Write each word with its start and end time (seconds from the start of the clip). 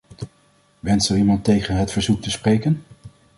Wenst 0.81 1.09
er 1.11 1.17
iemand 1.17 1.43
tegen 1.43 1.75
het 1.75 1.91
verzoek 1.91 2.21
te 2.21 2.29
spreken? 2.31 2.83